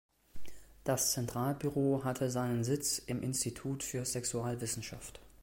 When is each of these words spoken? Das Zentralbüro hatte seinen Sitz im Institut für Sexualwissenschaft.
Das 0.83 1.11
Zentralbüro 1.11 2.03
hatte 2.03 2.31
seinen 2.31 2.63
Sitz 2.63 2.97
im 2.97 3.21
Institut 3.21 3.83
für 3.83 4.03
Sexualwissenschaft. 4.03 5.21